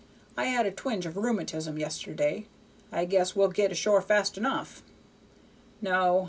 I 0.35 0.45
had 0.45 0.65
a 0.65 0.71
twinge 0.71 1.05
of 1.05 1.15
rheumatism 1.15 1.77
yesterday. 1.77 2.47
I 2.91 3.05
guess 3.05 3.35
we'll 3.35 3.49
get 3.49 3.71
ashore 3.71 4.01
fast 4.01 4.35
enough. 4.35 4.81
No. 5.79 6.19